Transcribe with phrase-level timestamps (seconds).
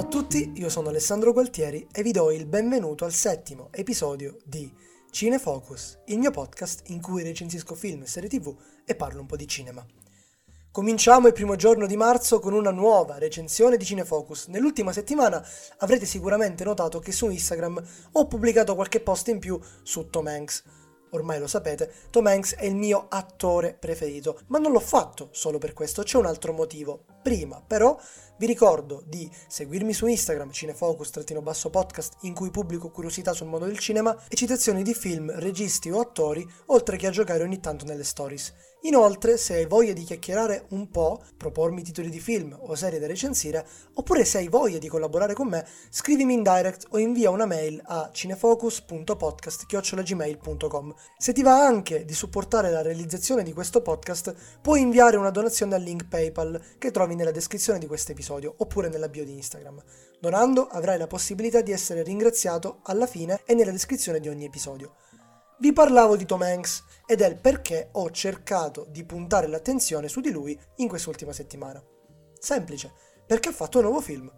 [0.00, 4.38] Ciao a tutti, io sono Alessandro Gualtieri e vi do il benvenuto al settimo episodio
[4.46, 4.72] di
[5.10, 8.56] Cinefocus, il mio podcast in cui recensisco film e serie tv
[8.86, 9.84] e parlo un po' di cinema.
[10.72, 14.46] Cominciamo il primo giorno di marzo con una nuova recensione di Cinefocus.
[14.46, 15.46] Nell'ultima settimana
[15.80, 20.64] avrete sicuramente notato che su Instagram ho pubblicato qualche post in più su Tom Hanks
[21.10, 25.58] ormai lo sapete, Tom Hanks è il mio attore preferito, ma non l'ho fatto solo
[25.58, 27.04] per questo, c'è un altro motivo.
[27.22, 27.98] Prima, però,
[28.40, 34.16] vi ricordo di seguirmi su Instagram, cinefocus-podcast, in cui pubblico curiosità sul mondo del cinema
[34.28, 38.54] e citazioni di film, registi o attori, oltre che a giocare ogni tanto nelle stories.
[38.84, 43.06] Inoltre, se hai voglia di chiacchierare un po', propormi titoli di film o serie da
[43.06, 47.44] recensire, oppure se hai voglia di collaborare con me, scrivimi in direct o invia una
[47.44, 50.94] mail a cinefocus.podcast.gmail.com.
[51.18, 55.74] Se ti va anche di supportare la realizzazione di questo podcast, puoi inviare una donazione
[55.74, 59.82] al link PayPal che trovi nella descrizione di questo episodio oppure nella bio di Instagram.
[60.20, 64.94] Donando avrai la possibilità di essere ringraziato alla fine e nella descrizione di ogni episodio
[65.60, 70.20] vi parlavo di Tom Hanks ed è il perché ho cercato di puntare l'attenzione su
[70.20, 71.82] di lui in quest'ultima settimana.
[72.38, 72.90] Semplice,
[73.26, 74.32] perché ha fatto un nuovo film.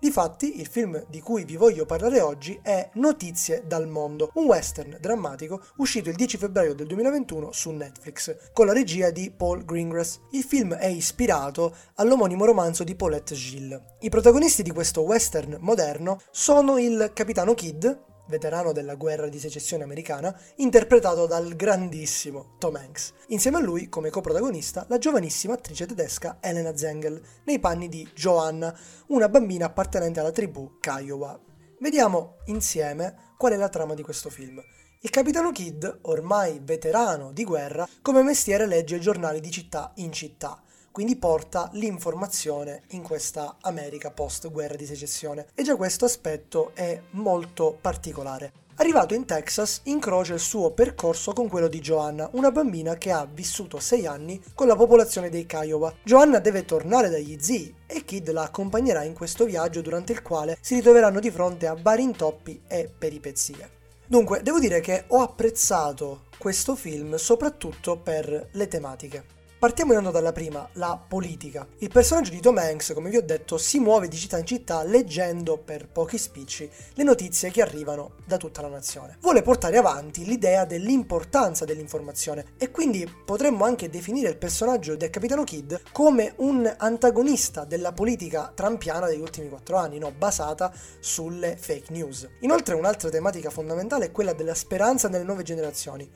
[0.00, 4.96] Difatti, il film di cui vi voglio parlare oggi è Notizie dal mondo, un western
[4.98, 10.20] drammatico uscito il 10 febbraio del 2021 su Netflix, con la regia di Paul Greengrass.
[10.30, 13.78] Il film è ispirato all'omonimo romanzo di Paulette Gilles.
[13.98, 17.86] I protagonisti di questo western moderno sono il capitano Kidd,
[18.30, 23.12] veterano della guerra di secessione americana, interpretato dal grandissimo Tom Hanks.
[23.26, 28.74] Insieme a lui, come coprotagonista, la giovanissima attrice tedesca Elena Zengel, nei panni di Joanna,
[29.08, 31.38] una bambina appartenente alla tribù Kiowa.
[31.80, 34.62] Vediamo insieme qual è la trama di questo film.
[35.02, 40.12] Il capitano Kidd, ormai veterano di guerra, come mestiere legge i giornali di città in
[40.12, 45.46] città quindi porta l'informazione in questa America post guerra di secessione.
[45.54, 48.52] E già questo aspetto è molto particolare.
[48.80, 53.28] Arrivato in Texas, incrocia il suo percorso con quello di Joanna, una bambina che ha
[53.30, 55.94] vissuto sei anni con la popolazione dei Kiowa.
[56.02, 60.56] Joanna deve tornare dagli zii e Kid la accompagnerà in questo viaggio durante il quale
[60.62, 63.68] si ritroveranno di fronte a vari intoppi e peripezie.
[64.06, 69.38] Dunque, devo dire che ho apprezzato questo film soprattutto per le tematiche.
[69.60, 71.68] Partiamo intanto dalla prima, la politica.
[71.80, 74.82] Il personaggio di Tom Hanks, come vi ho detto, si muove di città in città
[74.84, 79.18] leggendo per pochi spicci le notizie che arrivano da tutta la nazione.
[79.20, 85.44] Vuole portare avanti l'idea dell'importanza dell'informazione e quindi potremmo anche definire il personaggio del Capitano
[85.44, 90.10] Kidd come un antagonista della politica trampiana degli ultimi quattro anni, no?
[90.10, 92.26] basata sulle fake news.
[92.40, 96.10] Inoltre un'altra tematica fondamentale è quella della speranza nelle nuove generazioni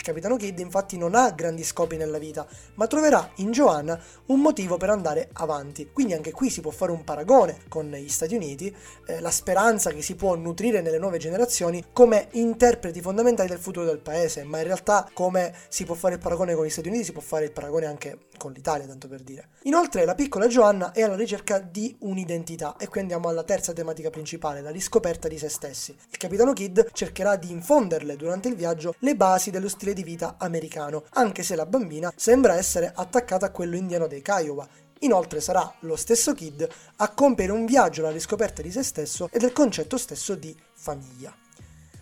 [0.00, 2.46] il capitano Kidd infatti non ha grandi scopi nella vita,
[2.76, 5.90] ma troverà in Joanna un motivo per andare avanti.
[5.92, 8.74] Quindi anche qui si può fare un paragone con gli Stati Uniti,
[9.06, 13.84] eh, la speranza che si può nutrire nelle nuove generazioni come interpreti fondamentali del futuro
[13.84, 17.04] del paese, ma in realtà come si può fare il paragone con gli Stati Uniti
[17.04, 19.48] si può fare il paragone anche con l'Italia, tanto per dire.
[19.64, 24.08] Inoltre la piccola Joanna è alla ricerca di un'identità e qui andiamo alla terza tematica
[24.08, 25.94] principale, la riscoperta di se stessi.
[26.08, 30.36] Il capitano Kidd cercherà di infonderle durante il viaggio le basi dello stile di vita
[30.38, 34.66] americano, anche se la bambina sembra essere attaccata a quello indiano dei Kiowa
[35.02, 39.38] Inoltre sarà lo stesso Kid a compiere un viaggio alla riscoperta di se stesso e
[39.38, 41.34] del concetto stesso di famiglia.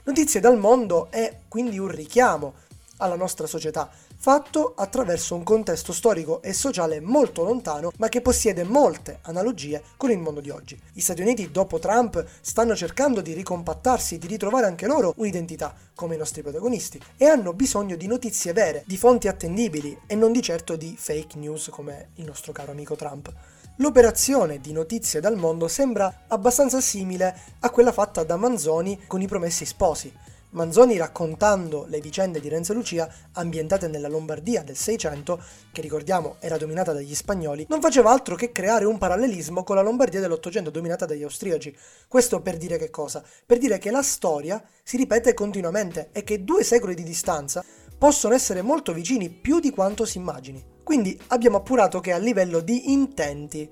[0.04, 2.54] Notizie dal mondo è quindi un richiamo
[2.98, 8.64] alla nostra società, fatto attraverso un contesto storico e sociale molto lontano, ma che possiede
[8.64, 10.78] molte analogie con il mondo di oggi.
[10.92, 16.14] Gli Stati Uniti, dopo Trump, stanno cercando di ricompattarsi, di ritrovare anche loro un'identità, come
[16.14, 20.42] i nostri protagonisti, e hanno bisogno di notizie vere, di fonti attendibili e non di
[20.42, 23.32] certo di fake news come il nostro caro amico Trump.
[23.80, 29.28] L'operazione di notizie dal mondo sembra abbastanza simile a quella fatta da Manzoni con i
[29.28, 30.12] promessi sposi.
[30.50, 35.38] Manzoni raccontando le vicende di Renzo e Lucia, ambientate nella Lombardia del Seicento,
[35.70, 39.82] che ricordiamo era dominata dagli spagnoli, non faceva altro che creare un parallelismo con la
[39.82, 41.76] Lombardia dell'Ottocento dominata dagli austriaci.
[42.08, 43.22] Questo per dire che cosa?
[43.44, 47.62] Per dire che la storia si ripete continuamente e che due secoli di distanza
[47.98, 50.64] possono essere molto vicini più di quanto si immagini.
[50.82, 53.70] Quindi abbiamo appurato che a livello di intenti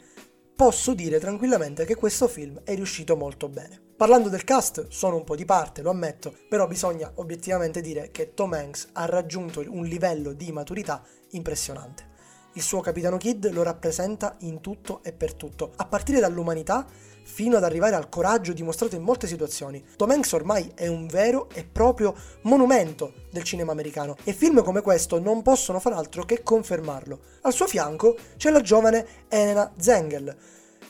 [0.55, 3.86] posso dire tranquillamente che questo film è riuscito molto bene.
[3.97, 8.35] Parlando del cast, sono un po' di parte, lo ammetto, però bisogna obiettivamente dire che
[8.35, 12.07] Tom Hanks ha raggiunto un livello di maturità impressionante.
[12.53, 16.85] Il suo capitano Kid lo rappresenta in tutto e per tutto, a partire dall'umanità
[17.25, 19.83] fino ad arrivare al coraggio dimostrato in molte situazioni.
[19.97, 24.83] Tom Hanks ormai è un vero e proprio monumento del cinema americano e film come
[24.83, 27.21] questo non possono far altro che confermarlo.
[27.43, 30.37] Al suo fianco c'è la giovane Elena Zengel,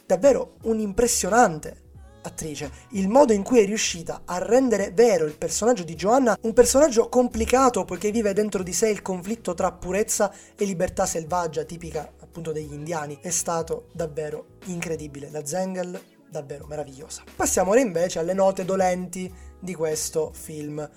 [0.04, 1.84] davvero un'impressionante
[2.26, 2.70] attrice.
[2.90, 7.08] Il modo in cui è riuscita a rendere vero il personaggio di Joanna, un personaggio
[7.08, 12.52] complicato poiché vive dentro di sé il conflitto tra purezza e libertà selvaggia, tipica appunto
[12.52, 15.30] degli indiani, è stato davvero incredibile.
[15.30, 17.22] La Zengel davvero meravigliosa.
[17.34, 20.88] Passiamo ora invece alle note dolenti di questo film.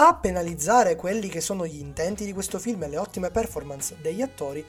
[0.00, 4.22] A penalizzare quelli che sono gli intenti di questo film e le ottime performance degli
[4.22, 4.64] attori